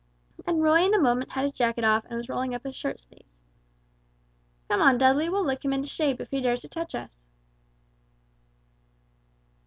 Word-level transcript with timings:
And 0.47 0.63
Roy 0.63 0.83
in 0.83 0.95
a 0.95 0.99
moment 0.99 1.33
had 1.33 1.43
his 1.43 1.51
jacket 1.53 1.83
off, 1.83 2.05
and 2.05 2.17
was 2.17 2.27
rolling 2.27 2.55
up 2.55 2.63
his 2.63 2.75
shirt 2.75 2.97
sleeves. 2.99 3.37
"Come 4.67 4.81
on, 4.81 4.97
Dudley, 4.97 5.29
we'll 5.29 5.45
lick 5.45 5.63
him 5.63 5.73
into 5.73 5.89
shape, 5.89 6.19
if 6.19 6.31
he 6.31 6.41
dares 6.41 6.61
to 6.61 6.69
touch 6.69 6.95
us!" 6.95 7.17